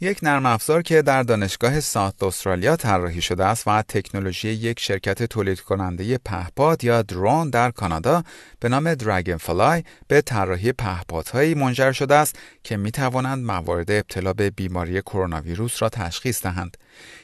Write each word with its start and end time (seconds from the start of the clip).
یک 0.00 0.18
نرم 0.22 0.46
افزار 0.46 0.82
که 0.82 1.02
در 1.02 1.22
دانشگاه 1.22 1.80
ساوت 1.80 2.22
استرالیا 2.22 2.76
طراحی 2.76 3.20
شده 3.20 3.44
است 3.44 3.68
و 3.68 3.82
تکنولوژی 3.82 4.48
یک 4.48 4.80
شرکت 4.80 5.22
تولید 5.22 5.60
کننده 5.60 6.18
پهپاد 6.18 6.84
یا 6.84 7.02
درون 7.02 7.50
در 7.50 7.70
کانادا 7.70 8.22
به 8.60 8.68
نام 8.68 8.94
دراگن 8.94 9.36
فلای 9.36 9.84
به 10.08 10.20
طراحی 10.20 10.72
پهپادهایی 10.72 11.54
منجر 11.54 11.92
شده 11.92 12.14
است 12.14 12.38
که 12.64 12.76
می 12.76 12.90
توانند 12.90 13.44
موارد 13.44 13.90
ابتلا 13.90 14.32
به 14.32 14.50
بیماری 14.50 15.02
کرونا 15.02 15.40
ویروس 15.40 15.82
را 15.82 15.88
تشخیص 15.88 16.42
دهند. 16.42 16.76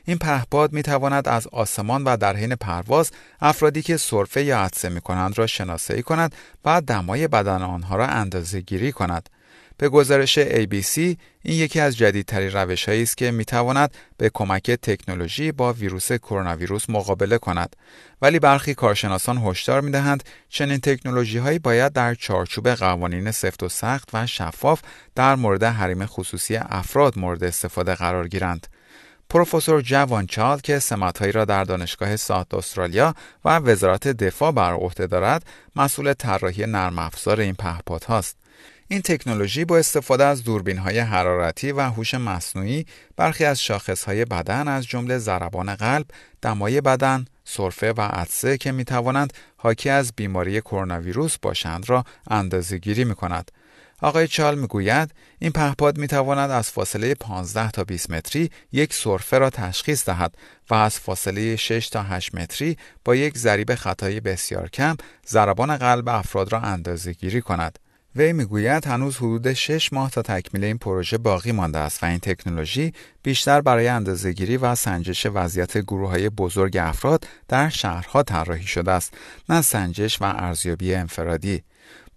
این 0.05 0.19
پهپاد 0.19 0.73
می 0.73 0.83
تواند 0.83 1.29
از 1.29 1.47
آسمان 1.47 2.05
و 2.05 2.17
در 2.17 2.37
حین 2.37 2.55
پرواز 2.55 3.11
افرادی 3.41 3.83
که 3.83 3.97
سرفه 3.97 4.45
یا 4.45 4.61
عطسه 4.61 4.89
می 4.89 5.01
کنند 5.01 5.39
را 5.39 5.47
شناسایی 5.47 6.03
کند 6.03 6.35
و 6.65 6.81
دمای 6.81 7.29
بدن 7.29 7.63
آنها 7.63 7.97
را 7.97 8.07
اندازه 8.07 8.61
گیری 8.61 8.93
کند. 8.93 9.29
به 9.81 9.89
گزارش 9.89 10.39
ABC 10.39 10.97
این 10.97 11.19
یکی 11.43 11.81
از 11.81 11.97
جدیدترین 11.97 12.51
روش 12.51 12.89
است 12.89 13.17
که 13.17 13.31
می 13.31 13.45
تواند 13.45 13.95
به 14.17 14.31
کمک 14.35 14.71
تکنولوژی 14.71 15.53
با 15.53 15.73
ویروس 15.73 16.13
کرونا 16.13 16.57
ویروس 16.57 16.91
مقابله 16.91 17.39
کند 17.39 17.77
ولی 18.23 18.39
برخی 18.39 18.75
کارشناسان 18.75 19.39
هشدار 19.39 19.81
می 19.81 19.91
دهند 19.91 20.25
چنین 20.49 20.79
تکنولوژی 20.79 21.39
هایی 21.39 21.59
باید 21.59 21.93
در 21.93 22.15
چارچوب 22.15 22.69
قوانین 22.69 23.31
سفت 23.31 23.63
و 23.63 23.69
سخت 23.69 24.09
و 24.13 24.27
شفاف 24.27 24.81
در 25.15 25.35
مورد 25.35 25.63
حریم 25.63 26.07
خصوصی 26.07 26.57
افراد 26.57 27.19
مورد 27.19 27.45
استفاده 27.45 27.95
قرار 27.95 28.29
گیرند 28.29 28.67
پروفسور 29.31 29.81
جوان 29.81 30.27
چال 30.27 30.59
که 30.59 30.79
سمتهایی 30.79 31.33
را 31.33 31.45
در 31.45 31.65
دانشگاه 31.65 32.17
ساعت 32.17 32.55
استرالیا 32.55 33.15
و 33.45 33.59
وزارت 33.59 34.09
دفاع 34.09 34.53
بر 34.53 34.73
عهده 34.73 35.07
دارد 35.07 35.47
مسئول 35.77 36.13
طراحی 36.13 36.67
نرم 36.67 36.99
افزار 36.99 37.41
این 37.41 37.57
هاست. 38.09 38.37
این 38.93 39.03
تکنولوژی 39.03 39.65
با 39.65 39.79
استفاده 39.79 40.25
از 40.25 40.45
دوربین 40.45 40.79
های 40.79 40.99
حرارتی 40.99 41.73
و 41.73 41.81
هوش 41.81 42.15
مصنوعی 42.15 42.87
برخی 43.17 43.45
از 43.45 43.63
شاخص 43.63 44.05
های 44.05 44.25
بدن 44.25 44.69
از 44.69 44.87
جمله 44.87 45.19
ضربان 45.19 45.75
قلب، 45.75 46.07
دمای 46.43 46.81
بدن، 46.81 47.25
سرفه 47.45 47.93
و 47.93 48.01
عطسه 48.01 48.59
که 48.59 48.73
می 48.73 48.85
توانند 48.85 49.33
حاکی 49.57 49.91
از 49.91 50.13
بیماری 50.17 50.61
کرونا 50.61 51.01
ویروس 51.01 51.39
باشند 51.43 51.91
را 51.91 52.05
اندازه 52.31 52.79
گیری 52.79 53.05
می 53.05 53.15
کند. 53.15 53.51
آقای 54.03 54.29
چال 54.29 54.59
می‌گوید 54.59 55.15
این 55.39 55.53
پهپاد 55.53 55.99
می 55.99 56.07
تواند 56.07 56.51
از 56.51 56.71
فاصله 56.71 57.15
15 57.15 57.71
تا 57.71 57.85
20 57.85 58.11
متری 58.11 58.51
یک 58.73 58.95
سرفه 58.95 59.39
را 59.39 59.51
تشخیص 59.51 60.09
دهد 60.09 60.35
و 60.71 60.75
از 60.75 60.99
فاصله 60.99 61.57
6 61.57 61.89
تا 61.89 62.03
8 62.03 62.35
متری 62.35 62.77
با 63.05 63.15
یک 63.15 63.39
ضریب 63.39 63.75
خطایی 63.75 64.21
بسیار 64.21 64.69
کم 64.69 64.97
ضربان 65.29 65.77
قلب 65.77 66.09
افراد 66.09 66.53
را 66.53 66.61
اندازه 66.61 67.13
گیری 67.13 67.41
کند. 67.41 67.79
وی 68.17 68.33
می‌گوید 68.33 68.87
هنوز 68.87 69.17
حدود 69.17 69.53
6 69.53 69.93
ماه 69.93 70.11
تا 70.11 70.23
تکمیل 70.23 70.65
این 70.65 70.79
پروژه 70.79 71.19
باقی 71.19 71.53
مانده 71.53 71.79
است 71.79 72.03
و 72.03 72.07
این 72.07 72.19
تکنولوژی 72.19 72.93
بیشتر 73.23 73.61
برای 73.61 73.89
اندازهگیری 73.89 74.57
و 74.57 74.75
سنجش 74.75 75.27
وضعیت 75.27 75.79
گروه 75.79 76.11
های 76.11 76.29
بزرگ 76.29 76.77
افراد 76.77 77.27
در 77.49 77.69
شهرها 77.69 78.23
طراحی 78.23 78.67
شده 78.67 78.91
است 78.91 79.15
نه 79.49 79.63
سنجش 79.63 80.23
و 80.23 80.25
ارزیابی 80.25 80.95
انفرادی. 80.95 81.63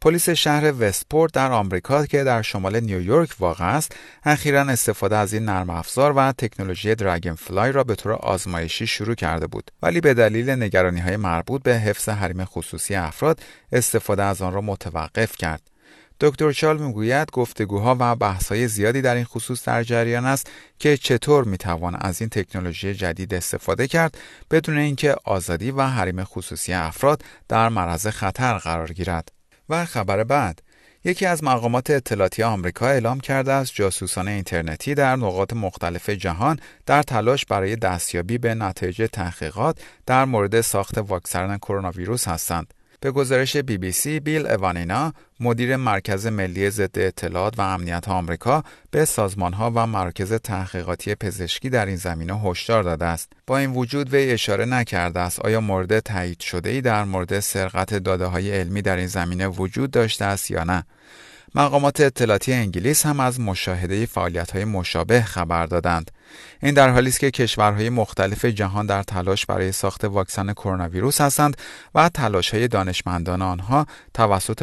پلیس 0.01 0.29
شهر 0.29 0.73
وستپورت 0.79 1.33
در 1.33 1.51
آمریکا 1.51 2.05
که 2.05 2.23
در 2.23 2.41
شمال 2.41 2.79
نیویورک 2.79 3.29
واقع 3.39 3.75
است 3.75 3.95
اخیرا 4.23 4.61
استفاده 4.61 5.17
از 5.17 5.33
این 5.33 5.45
نرم 5.45 5.69
افزار 5.69 6.13
و 6.15 6.31
تکنولوژی 6.31 6.95
دراگن 6.95 7.33
فلای 7.33 7.71
را 7.71 7.83
به 7.83 7.95
طور 7.95 8.11
آزمایشی 8.11 8.87
شروع 8.87 9.15
کرده 9.15 9.47
بود. 9.47 9.71
ولی 9.81 10.01
به 10.01 10.13
دلیل 10.13 10.49
نگرانی 10.49 10.99
های 10.99 11.17
مربوط 11.17 11.63
به 11.63 11.75
حفظ 11.75 12.09
حریم 12.09 12.45
خصوصی 12.45 12.95
افراد 12.95 13.39
استفاده 13.71 14.23
از 14.23 14.41
آن 14.41 14.53
را 14.53 14.61
متوقف 14.61 15.35
کرد. 15.35 15.72
دکتر 16.23 16.51
چال 16.51 16.77
می‌گوید 16.77 17.31
گفتگوها 17.31 17.97
و 17.99 18.15
بحث‌های 18.15 18.67
زیادی 18.67 19.01
در 19.01 19.15
این 19.15 19.23
خصوص 19.23 19.65
در 19.65 19.83
جریان 19.83 20.25
است 20.25 20.49
که 20.79 20.97
چطور 20.97 21.43
می‌توان 21.43 21.95
از 21.95 22.21
این 22.21 22.29
تکنولوژی 22.29 22.93
جدید 22.93 23.33
استفاده 23.33 23.87
کرد 23.87 24.17
بدون 24.51 24.77
اینکه 24.77 25.15
آزادی 25.23 25.71
و 25.71 25.81
حریم 25.81 26.23
خصوصی 26.23 26.73
افراد 26.73 27.21
در 27.47 27.69
معرض 27.69 28.07
خطر 28.07 28.57
قرار 28.57 28.93
گیرد 28.93 29.31
و 29.69 29.85
خبر 29.85 30.23
بعد 30.23 30.61
یکی 31.05 31.25
از 31.25 31.43
مقامات 31.43 31.89
اطلاعاتی 31.89 32.43
آمریکا 32.43 32.87
اعلام 32.87 33.19
کرده 33.19 33.51
است 33.51 33.71
جاسوسان 33.75 34.27
اینترنتی 34.27 34.95
در 34.95 35.15
نقاط 35.15 35.53
مختلف 35.53 36.09
جهان 36.09 36.59
در 36.85 37.03
تلاش 37.03 37.45
برای 37.45 37.75
دستیابی 37.75 38.37
به 38.37 38.55
نتایج 38.55 39.09
تحقیقات 39.13 39.79
در 40.05 40.25
مورد 40.25 40.61
ساخت 40.61 40.97
واکسن 40.97 41.57
کرونا 41.57 41.91
ویروس 41.91 42.27
هستند. 42.27 42.73
به 43.03 43.11
گزارش 43.11 43.57
بی 43.57 43.77
بی 43.77 43.91
سی 43.91 44.19
بیل 44.19 44.47
اوانینا 44.47 45.13
مدیر 45.39 45.75
مرکز 45.75 46.27
ملی 46.27 46.69
ضد 46.69 46.99
اطلاعات 46.99 47.59
و 47.59 47.61
امنیت 47.61 48.09
آمریکا 48.09 48.63
به 48.91 49.07
ها 49.53 49.71
و 49.75 49.87
مراکز 49.87 50.33
تحقیقاتی 50.33 51.15
پزشکی 51.15 51.69
در 51.69 51.85
این 51.85 51.95
زمینه 51.95 52.39
هشدار 52.39 52.83
داده 52.83 53.05
است. 53.05 53.29
با 53.47 53.57
این 53.57 53.71
وجود 53.71 54.13
وی 54.13 54.31
اشاره 54.31 54.65
نکرده 54.65 55.19
است 55.19 55.39
آیا 55.39 55.61
مورد 55.61 55.99
تایید 55.99 56.39
شده 56.39 56.69
ای 56.69 56.81
در 56.81 57.03
مورد 57.03 57.39
سرقت 57.39 57.93
داده 57.93 58.25
های 58.25 58.51
علمی 58.51 58.81
در 58.81 58.95
این 58.95 59.07
زمینه 59.07 59.47
وجود 59.47 59.91
داشته 59.91 60.25
است 60.25 60.51
یا 60.51 60.63
نه. 60.63 60.83
مقامات 61.55 62.01
اطلاعاتی 62.01 62.53
انگلیس 62.53 63.05
هم 63.05 63.19
از 63.19 63.39
مشاهده 63.39 64.07
های 64.53 64.65
مشابه 64.65 65.21
خبر 65.21 65.65
دادند. 65.65 66.11
این 66.63 66.73
در 66.73 66.89
حالی 66.89 67.09
است 67.09 67.19
که 67.19 67.31
کشورهای 67.31 67.89
مختلف 67.89 68.45
جهان 68.45 68.85
در 68.85 69.03
تلاش 69.03 69.45
برای 69.45 69.71
ساخت 69.71 70.05
واکسن 70.05 70.53
کرونا 70.53 70.89
ویروس 70.89 71.21
هستند 71.21 71.57
و 71.95 72.09
های 72.51 72.67
دانشمندان 72.67 73.41
آنها 73.41 73.85
توسط 74.13 74.61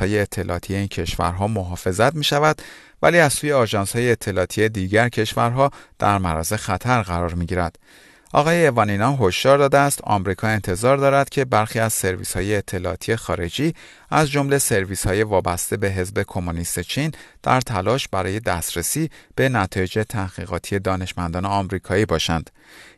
های 0.00 0.18
اطلاعاتی 0.18 0.74
این 0.74 0.88
کشورها 0.88 1.46
محافظت 1.46 2.14
می 2.14 2.24
شود 2.24 2.62
ولی 3.02 3.18
از 3.18 3.32
سوی 3.32 3.50
های 3.94 4.10
اطلاعاتی 4.10 4.68
دیگر 4.68 5.08
کشورها 5.08 5.70
در 5.98 6.18
معرض 6.18 6.52
خطر 6.52 7.02
قرار 7.02 7.34
می 7.34 7.46
گیرد. 7.46 7.78
آقای 8.34 8.66
اوانینا 8.66 9.16
هشدار 9.16 9.58
داده 9.58 9.78
است. 9.78 10.00
آمریکا 10.04 10.48
انتظار 10.48 10.96
دارد 10.96 11.28
که 11.28 11.44
برخی 11.44 11.78
از 11.78 11.92
سرویس 11.92 12.36
های 12.36 12.56
اطلاعاتی 12.56 13.16
خارجی 13.16 13.74
از 14.10 14.30
جمله 14.30 14.58
سرویس 14.58 15.06
های 15.06 15.22
وابسته 15.22 15.76
به 15.76 15.90
حزب 15.90 16.22
کمونیست 16.26 16.80
چین 16.80 17.12
در 17.42 17.60
تلاش 17.60 18.08
برای 18.08 18.40
دسترسی 18.40 19.10
به 19.34 19.48
نتایج 19.48 20.02
تحقیقاتی 20.08 20.78
دانشمندان 20.78 21.44
آمریکایی 21.44 22.06
باشند. 22.06 22.50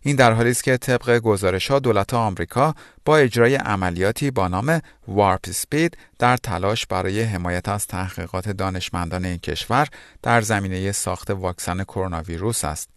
این 0.02 0.16
در 0.16 0.32
حالی 0.32 0.50
است 0.50 0.64
که 0.64 0.76
طبق 0.76 1.18
گزارش 1.18 1.70
ها 1.70 1.78
دولت 1.78 2.14
آمریکا 2.14 2.74
با 3.04 3.16
اجرای 3.16 3.54
عملیاتی 3.54 4.30
با 4.30 4.48
نام 4.48 4.80
وارپ 5.08 5.50
سپید 5.50 5.96
در 6.18 6.36
تلاش 6.36 6.86
برای 6.86 7.22
حمایت 7.22 7.68
از 7.68 7.86
تحقیقات 7.86 8.48
دانشمندان 8.48 9.24
این 9.24 9.38
کشور 9.38 9.88
در 10.22 10.40
زمینه 10.40 10.92
ساخت 10.92 11.30
واکسن 11.30 11.84
کرونا 11.84 12.22
ویروس 12.22 12.64
است. 12.64 12.93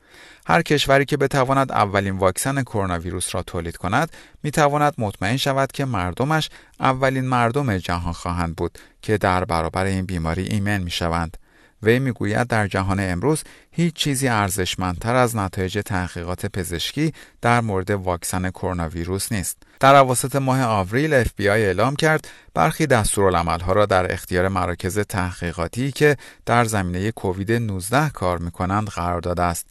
هر 0.48 0.62
کشوری 0.62 1.06
که 1.06 1.18
بتواند 1.18 1.72
اولین 1.72 2.18
واکسن 2.18 2.64
کرونا 2.64 3.00
ویروس 3.00 3.36
را 3.36 3.44
تولید 3.44 3.78
کند 3.78 4.12
می 4.44 4.52
تواند 4.52 4.94
مطمئن 4.98 5.38
شود 5.38 5.72
که 5.72 5.86
مردمش 5.86 6.50
اولین 6.80 7.26
مردم 7.26 7.78
جهان 7.78 8.14
خواهند 8.14 8.56
بود 8.56 8.78
که 9.02 9.18
در 9.18 9.46
برابر 9.46 9.86
این 9.86 10.06
بیماری 10.06 10.44
ایمن 10.44 10.78
می 10.78 10.92
شوند. 10.92 11.38
وی 11.84 12.00
می‌گوید 12.00 12.48
در 12.48 12.68
جهان 12.68 13.00
امروز 13.00 13.44
هیچ 13.72 13.94
چیزی 13.94 14.28
ارزشمندتر 14.28 15.16
از 15.16 15.36
نتایج 15.36 15.80
تحقیقات 15.86 16.46
پزشکی 16.46 17.14
در 17.42 17.62
مورد 17.62 17.92
واکسن 17.92 18.50
کرونا 18.50 18.90
ویروس 18.90 19.32
نیست. 19.32 19.58
در 19.80 19.96
اواسط 19.96 20.36
ماه 20.36 20.64
آوریل 20.64 21.24
FBI 21.24 21.40
اعلام 21.40 21.96
کرد 21.96 22.28
برخی 22.54 22.88
دستورالعملها 22.88 23.74
را 23.74 23.86
در 23.86 24.14
اختیار 24.14 24.48
مراکز 24.48 25.00
تحقیقاتی 25.00 25.92
که 25.92 26.18
در 26.46 26.66
زمینه 26.66 27.12
کووید 27.12 27.52
19 27.52 28.10
کار 28.10 28.38
می 28.38 28.52
کنند 28.52 28.88
قرار 28.88 29.22
داده 29.22 29.44
است. 29.44 29.68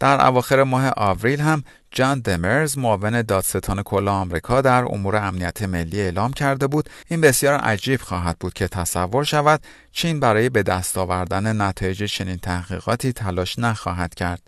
در 0.00 0.26
اواخر 0.26 0.62
ماه 0.62 0.92
آوریل 0.96 1.40
هم 1.40 1.62
جان 1.90 2.20
دمرز 2.20 2.78
معاون 2.78 3.22
دادستان 3.22 3.82
کل 3.82 4.08
آمریکا 4.08 4.60
در 4.60 4.84
امور 4.84 5.16
امنیت 5.16 5.62
ملی 5.62 6.00
اعلام 6.00 6.32
کرده 6.32 6.66
بود. 6.66 6.90
این 7.08 7.20
بسیار 7.20 7.54
عجیب 7.54 8.00
خواهد 8.00 8.38
بود 8.38 8.52
که 8.52 8.68
تصور 8.68 9.24
شود 9.24 9.60
چین 9.92 10.20
برای 10.20 10.48
به 10.48 10.62
دست 10.62 10.98
آوردن 10.98 11.62
نتایج 11.62 12.04
چنین 12.04 12.36
تحقیقاتی 12.36 13.12
تلاش 13.12 13.58
نخواهد 13.58 14.14
کرد. 14.14 14.42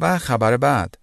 و 0.00 0.18
خبر 0.18 0.56
بعد 0.56 0.96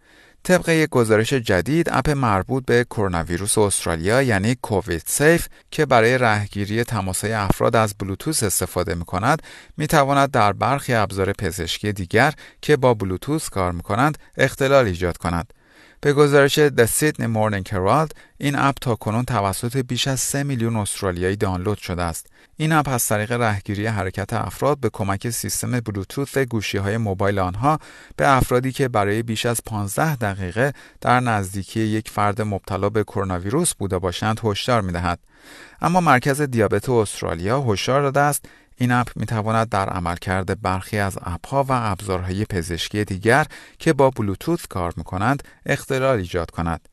طبق 0.43 0.69
یک 0.69 0.89
گزارش 0.89 1.33
جدید 1.33 1.89
اپ 1.91 2.09
مربوط 2.09 2.65
به 2.65 2.83
کرونا 2.83 3.23
ویروس 3.23 3.57
استرالیا 3.57 4.21
یعنی 4.21 4.55
کووید 4.61 5.03
سیف 5.05 5.47
که 5.71 5.85
برای 5.85 6.17
رهگیری 6.17 6.83
تماسهای 6.83 7.33
افراد 7.33 7.75
از 7.75 7.95
بلوتوث 7.99 8.43
استفاده 8.43 8.95
می 8.95 9.05
کند 9.05 9.41
می 9.77 9.87
تواند 9.87 10.31
در 10.31 10.53
برخی 10.53 10.93
ابزار 10.93 11.33
پزشکی 11.33 11.93
دیگر 11.93 12.33
که 12.61 12.77
با 12.77 12.93
بلوتوث 12.93 13.49
کار 13.49 13.71
می 13.71 13.83
کنند 13.83 14.17
اختلال 14.37 14.85
ایجاد 14.85 15.17
کند. 15.17 15.53
به 16.01 16.13
گزارش 16.13 16.59
The 16.67 16.85
Sydney 16.99 17.27
Morning 17.35 17.69
Herald 17.69 18.11
این 18.37 18.55
اپ 18.55 18.75
تا 18.81 18.95
کنون 18.95 19.25
توسط 19.25 19.77
بیش 19.77 20.07
از 20.07 20.19
3 20.19 20.43
میلیون 20.43 20.75
استرالیایی 20.75 21.35
دانلود 21.35 21.77
شده 21.77 22.03
است. 22.03 22.27
این 22.57 22.71
اپ 22.71 22.89
از 22.89 23.07
طریق 23.07 23.31
رهگیری 23.31 23.85
حرکت 23.87 24.33
افراد 24.33 24.79
به 24.79 24.89
کمک 24.93 25.29
سیستم 25.29 25.79
بلوتوث 25.79 26.37
گوشی 26.37 26.77
های 26.77 26.97
موبایل 26.97 27.39
آنها 27.39 27.79
به 28.15 28.35
افرادی 28.37 28.71
که 28.71 28.87
برای 28.87 29.23
بیش 29.23 29.45
از 29.45 29.61
15 29.65 30.15
دقیقه 30.15 30.73
در 31.01 31.19
نزدیکی 31.19 31.79
یک 31.79 32.09
فرد 32.09 32.41
مبتلا 32.41 32.89
به 32.89 33.03
کرونا 33.03 33.39
ویروس 33.39 33.73
بوده 33.73 33.99
باشند 33.99 34.39
هشدار 34.43 34.81
می‌دهد. 34.81 35.19
اما 35.81 36.01
مرکز 36.01 36.41
دیابت 36.41 36.89
استرالیا 36.89 37.61
هشدار 37.61 38.01
داده 38.01 38.19
است 38.19 38.45
این 38.77 38.91
اپ 38.91 39.07
می 39.15 39.25
تواند 39.25 39.69
در 39.69 39.89
عملکرد 39.89 40.61
برخی 40.61 40.97
از 40.97 41.17
اپها 41.21 41.63
و 41.63 41.71
ابزارهای 41.71 42.45
پزشکی 42.45 43.05
دیگر 43.05 43.45
که 43.79 43.93
با 43.93 44.09
بلوتوث 44.09 44.65
کار 44.69 44.93
می 44.97 45.03
کنند 45.03 45.43
اختلال 45.65 46.17
ایجاد 46.17 46.51
کند. 46.51 46.89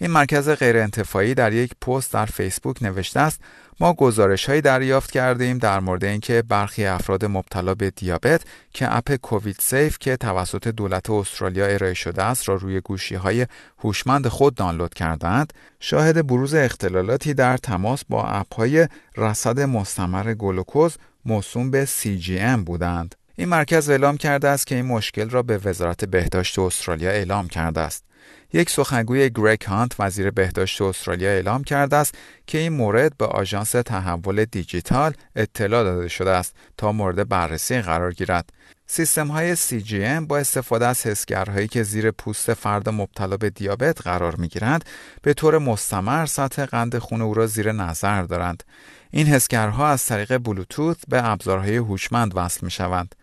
این 0.00 0.10
مرکز 0.10 0.48
غیرانتفاعی 0.48 1.34
در 1.34 1.52
یک 1.52 1.72
پست 1.80 2.12
در 2.12 2.26
فیسبوک 2.26 2.82
نوشته 2.82 3.20
است 3.20 3.40
ما 3.80 3.92
گزارش 3.92 4.48
هایی 4.48 4.60
دریافت 4.60 5.10
کردیم 5.10 5.58
در 5.58 5.80
مورد 5.80 6.04
اینکه 6.04 6.42
برخی 6.48 6.86
افراد 6.86 7.24
مبتلا 7.24 7.74
به 7.74 7.90
دیابت 7.90 8.42
که 8.72 8.96
اپ 8.96 9.14
کووید 9.14 9.56
سیف 9.60 9.98
که 9.98 10.16
توسط 10.16 10.68
دولت 10.68 11.10
استرالیا 11.10 11.66
ارائه 11.66 11.94
شده 11.94 12.22
است 12.22 12.48
را 12.48 12.54
روی 12.54 12.80
گوشی 12.80 13.14
های 13.14 13.46
هوشمند 13.78 14.28
خود 14.28 14.54
دانلود 14.54 14.94
کردند 14.94 15.52
شاهد 15.80 16.26
بروز 16.26 16.54
اختلالاتی 16.54 17.34
در 17.34 17.56
تماس 17.56 18.04
با 18.08 18.24
اپ 18.24 18.54
های 18.54 18.88
رصد 19.16 19.60
مستمر 19.60 20.34
گلوکوز 20.34 20.96
موسوم 21.28 21.70
به 21.70 21.86
CGM 21.86 22.64
بودند. 22.66 23.14
این 23.36 23.48
مرکز 23.48 23.90
اعلام 23.90 24.16
کرده 24.16 24.48
است 24.48 24.66
که 24.66 24.74
این 24.74 24.84
مشکل 24.84 25.30
را 25.30 25.42
به 25.42 25.58
وزارت 25.64 26.04
بهداشت 26.04 26.58
استرالیا 26.58 27.10
اعلام 27.10 27.48
کرده 27.48 27.80
است. 27.80 28.04
یک 28.52 28.70
سخنگوی 28.70 29.30
گریک 29.30 29.62
هانت 29.62 29.92
وزیر 29.98 30.30
بهداشت 30.30 30.82
استرالیا 30.82 31.30
اعلام 31.30 31.64
کرده 31.64 31.96
است 31.96 32.14
که 32.46 32.58
این 32.58 32.72
مورد 32.72 33.16
به 33.16 33.26
آژانس 33.26 33.70
تحول 33.70 34.44
دیجیتال 34.44 35.12
اطلاع 35.36 35.84
داده 35.84 36.08
شده 36.08 36.30
است 36.30 36.54
تا 36.76 36.92
مورد 36.92 37.28
بررسی 37.28 37.80
قرار 37.80 38.12
گیرد. 38.12 38.50
سیستم 38.86 39.28
های 39.28 39.56
CGM 39.56 40.26
با 40.28 40.38
استفاده 40.38 40.86
از 40.86 41.06
حسگرهایی 41.06 41.68
که 41.68 41.82
زیر 41.82 42.10
پوست 42.10 42.54
فرد 42.54 42.88
مبتلا 42.88 43.36
به 43.36 43.50
دیابت 43.50 44.02
قرار 44.02 44.36
می 44.36 44.48
گیرند 44.48 44.84
به 45.22 45.34
طور 45.34 45.58
مستمر 45.58 46.26
سطح 46.26 46.64
قند 46.64 46.98
خون 46.98 47.22
او 47.22 47.34
را 47.34 47.46
زیر 47.46 47.72
نظر 47.72 48.22
دارند. 48.22 48.62
این 49.10 49.26
حسگرها 49.26 49.88
از 49.88 50.06
طریق 50.06 50.38
بلوتوث 50.38 50.96
به 51.08 51.28
ابزارهای 51.28 51.76
هوشمند 51.76 52.32
وصل 52.34 52.60
می 52.62 52.70
شوند. 52.70 53.14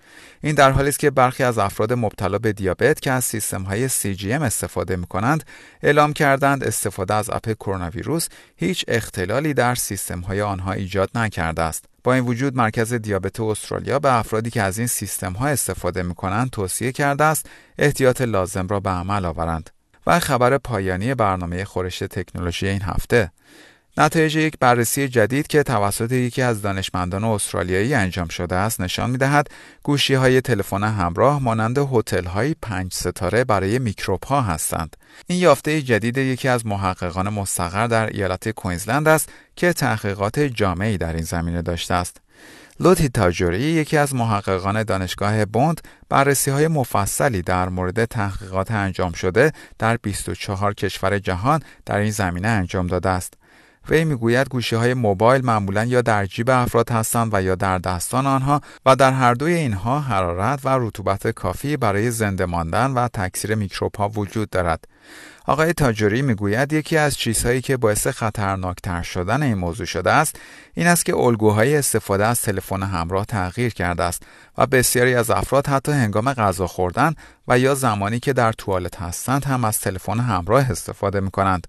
این 0.42 0.56
در 0.56 0.72
حالی 0.72 0.90
است 0.90 1.00
که 1.00 1.12
برخی 1.12 1.44
از 1.44 1.58
افراد 1.58 1.94
مبتلا 1.94 2.38
به 2.38 2.54
دیابت 2.54 3.00
که 3.00 3.12
از 3.12 3.26
سیستم 3.26 3.64
های 3.64 3.90
CGM 3.90 4.42
استفاده 4.42 4.96
می 4.96 5.08
کنند 5.08 5.44
اعلام 5.84 6.14
کردند 6.14 6.64
استفاده 6.64 7.14
از 7.14 7.30
اپ 7.30 7.52
کرونا 7.52 7.90
ویروس 7.90 8.28
هیچ 8.56 8.86
اختلالی 8.88 9.54
در 9.54 9.76
سیستم 9.76 10.20
های 10.20 10.42
آنها 10.42 10.72
ایجاد 10.72 11.10
نکرده 11.16 11.62
است. 11.62 11.86
با 12.04 12.14
این 12.14 12.26
وجود 12.26 12.58
مرکز 12.58 12.94
دیابت 12.94 13.40
استرالیا 13.40 14.00
به 14.00 14.14
افرادی 14.14 14.50
که 14.50 14.62
از 14.62 14.78
این 14.78 14.88
سیستم 14.88 15.34
ها 15.34 15.48
استفاده 15.48 16.04
می 16.04 16.16
کنند 16.16 16.50
توصیه 16.50 16.92
کرده 16.92 17.24
است 17.24 17.50
احتیاط 17.78 18.22
لازم 18.22 18.68
را 18.68 18.80
به 18.80 18.90
عمل 18.90 19.26
آورند. 19.26 19.70
و 20.08 20.20
خبر 20.20 20.58
پایانی 20.58 21.16
برنامه 21.16 21.66
خورش 21.66 22.00
تکنولوژی 22.00 22.68
این 22.68 22.82
هفته 22.82 23.32
نتایج 23.98 24.36
یک 24.36 24.60
بررسی 24.60 25.08
جدید 25.08 25.48
که 25.48 25.64
توسط 25.64 26.12
یکی 26.12 26.42
از 26.42 26.62
دانشمندان 26.62 27.24
استرالیایی 27.24 27.94
انجام 27.94 28.28
شده 28.28 28.56
است 28.56 28.82
نشان 28.82 29.10
می 29.10 29.18
دهد 29.18 29.48
گوشی 29.84 30.14
های 30.14 30.42
تلفن 30.42 30.84
همراه 30.84 31.44
مانند 31.44 31.78
هتل 31.78 32.26
های 32.26 32.56
پنج 32.62 32.94
ستاره 32.94 33.44
برای 33.44 33.80
میکروب 33.80 34.24
ها 34.24 34.42
هستند. 34.42 34.98
این 35.28 35.40
یافته 35.40 35.82
جدید 35.82 36.18
یکی 36.18 36.48
از 36.48 36.66
محققان 36.66 37.30
مستقر 37.30 37.88
در 37.88 38.08
ایالت 38.08 38.50
کوینزلند 38.50 39.08
است 39.08 39.30
که 39.56 39.74
تحقیقات 39.74 40.40
جامعی 40.40 40.98
در 40.98 41.14
این 41.14 41.24
زمینه 41.24 41.62
داشته 41.62 41.94
است. 41.94 42.22
لوتی 42.80 43.10
تاجوری 43.10 43.60
یکی 43.60 43.98
از 43.98 44.16
محققان 44.16 44.84
دانشگاه 44.84 45.46
بوند 45.46 45.82
بررسی 46.10 46.52
های 46.52 46.68
مفصلی 46.68 47.42
در 47.42 47.70
مورد 47.70 48.06
تحقیقات 48.06 48.72
انجام 48.72 49.12
شده 49.12 49.52
در 49.80 49.98
24 49.98 50.74
کشور 50.74 51.20
جهان 51.20 51.60
در 51.86 51.98
این 51.98 52.12
زمینه 52.12 52.48
انجام 52.48 52.88
داده 52.88 53.10
است. 53.10 53.34
وی 53.90 54.06
می‌گوید 54.06 54.50
گوشی 54.50 54.76
های 54.76 54.94
موبایل 54.94 55.46
معمولا 55.46 55.86
یا 55.86 56.02
در 56.02 56.26
جیب 56.26 56.50
افراد 56.50 56.90
هستند 56.90 57.30
و 57.34 57.42
یا 57.42 57.56
در 57.56 57.78
دستان 57.78 58.28
آنها 58.28 58.62
و 58.86 58.96
در 58.96 59.12
هر 59.12 59.34
دوی 59.34 59.54
اینها 59.54 60.00
حرارت 60.00 60.60
و 60.64 60.70
رطوبت 60.80 61.28
کافی 61.28 61.78
برای 61.78 62.12
زنده 62.12 62.46
ماندن 62.46 62.92
و 62.92 63.08
تکثیر 63.08 63.56
میکروب 63.56 63.96
ها 63.96 64.10
وجود 64.10 64.50
دارد. 64.50 64.88
آقای 65.48 65.74
تاجری 65.74 66.22
می‌گوید 66.22 66.74
یکی 66.74 66.98
از 66.98 67.18
چیزهایی 67.18 67.62
که 67.62 67.78
باعث 67.78 68.08
خطرناکتر 68.08 69.02
شدن 69.02 69.44
این 69.44 69.54
موضوع 69.54 69.86
شده 69.86 70.12
است 70.12 70.40
این 70.74 70.88
است 70.88 71.06
که 71.06 71.16
الگوهای 71.16 71.78
استفاده 71.78 72.26
از 72.26 72.42
تلفن 72.42 72.84
همراه 72.84 73.26
تغییر 73.26 73.74
کرده 73.74 74.04
است 74.04 74.24
و 74.58 74.66
بسیاری 74.66 75.16
از 75.16 75.30
افراد 75.30 75.68
حتی 75.68 75.92
هنگام 75.92 76.34
غذا 76.34 76.68
خوردن 76.68 77.16
و 77.48 77.60
یا 77.60 77.76
زمانی 77.76 78.20
که 78.20 78.34
در 78.34 78.52
توالت 78.52 79.02
هستند 79.02 79.46
هم 79.46 79.66
از 79.66 79.80
تلفن 79.80 80.20
همراه 80.20 80.72
استفاده 80.72 81.20
می 81.20 81.32
کنند. 81.32 81.68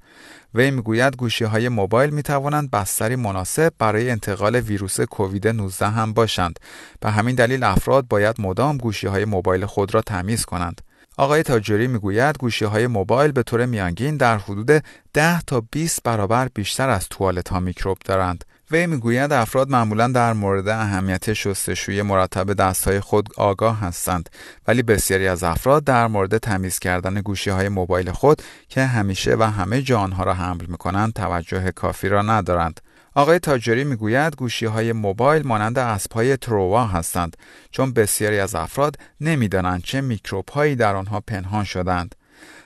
وی 0.56 0.70
می‌گوید 0.70 1.16
گوشی 1.16 1.44
های 1.44 1.68
موبایل 1.68 2.10
می 2.10 2.22
توانند 2.22 2.70
بستری 2.70 3.16
مناسب 3.16 3.72
برای 3.78 4.10
انتقال 4.10 4.56
ویروس 4.56 5.00
کووید 5.00 5.48
19 5.48 5.86
هم 5.86 6.12
باشند. 6.12 6.60
به 7.00 7.10
همین 7.10 7.34
دلیل 7.34 7.62
افراد 7.62 8.08
باید 8.08 8.40
مدام 8.40 8.76
گوشی 8.76 9.06
های 9.06 9.24
موبایل 9.24 9.66
خود 9.66 9.94
را 9.94 10.02
تمیز 10.02 10.44
کنند. 10.44 10.80
آقای 11.16 11.42
تاجری 11.42 11.86
می‌گوید 11.86 12.38
گوشی 12.38 12.64
های 12.64 12.86
موبایل 12.86 13.32
به 13.32 13.42
طور 13.42 13.66
میانگین 13.66 14.16
در 14.16 14.38
حدود 14.38 14.84
10 15.12 15.40
تا 15.40 15.60
20 15.70 16.02
برابر 16.02 16.48
بیشتر 16.54 16.88
از 16.90 17.08
توالت 17.08 17.48
ها 17.48 17.60
میکروب 17.60 17.98
دارند. 18.04 18.44
وی 18.70 18.86
می‌گوید 18.86 19.32
افراد 19.32 19.70
معمولا 19.70 20.08
در 20.08 20.32
مورد 20.32 20.68
اهمیت 20.68 21.32
شستشوی 21.32 22.02
مرتب 22.02 22.52
دستهای 22.52 23.00
خود 23.00 23.28
آگاه 23.36 23.80
هستند 23.80 24.30
ولی 24.68 24.82
بسیاری 24.82 25.28
از 25.28 25.42
افراد 25.42 25.84
در 25.84 26.06
مورد 26.06 26.38
تمیز 26.38 26.78
کردن 26.78 27.20
گوشی 27.20 27.50
های 27.50 27.68
موبایل 27.68 28.10
خود 28.10 28.42
که 28.68 28.84
همیشه 28.84 29.36
و 29.36 29.42
همه 29.42 29.82
جانها 29.82 30.24
را 30.24 30.34
حمل 30.34 30.66
می 30.68 30.76
کنند 30.76 31.12
توجه 31.12 31.70
کافی 31.70 32.08
را 32.08 32.22
ندارند. 32.22 32.80
آقای 33.14 33.38
تاجری 33.38 33.84
می‌گوید 33.84 34.36
گوشی 34.36 34.66
های 34.66 34.92
موبایل 34.92 35.46
مانند 35.46 35.78
اسب 35.78 36.12
های 36.12 36.36
تروا 36.36 36.86
هستند 36.86 37.36
چون 37.70 37.92
بسیاری 37.92 38.38
از 38.38 38.54
افراد 38.54 38.96
نمی‌دانند 39.20 39.82
چه 39.82 40.00
میکروب 40.00 40.48
هایی 40.48 40.76
در 40.76 40.96
آنها 40.96 41.20
پنهان 41.20 41.64
شدند. 41.64 42.14